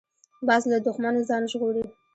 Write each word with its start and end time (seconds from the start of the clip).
باز 0.47 0.63
له 0.71 0.77
دوښمنو 0.85 1.21
ځان 1.29 1.43
ژغوري 1.51 1.83